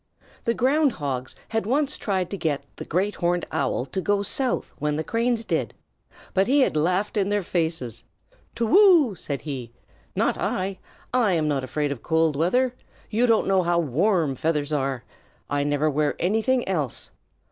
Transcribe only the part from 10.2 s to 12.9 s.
I! I'm not afraid of cold weather.